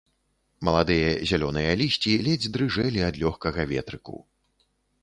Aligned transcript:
Маладыя 0.69 1.11
зялёныя 1.31 1.71
лісці 1.83 2.17
ледзь 2.29 2.51
дрыжэлі 2.57 3.07
ад 3.11 3.21
лёгкага 3.27 3.61
ветрыку. 3.75 4.17